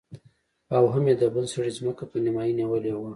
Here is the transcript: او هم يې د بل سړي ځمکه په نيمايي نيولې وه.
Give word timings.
او 0.75 0.83
هم 0.93 1.03
يې 1.09 1.15
د 1.21 1.23
بل 1.35 1.45
سړي 1.53 1.71
ځمکه 1.79 2.03
په 2.11 2.17
نيمايي 2.23 2.53
نيولې 2.59 2.91
وه. 2.95 3.09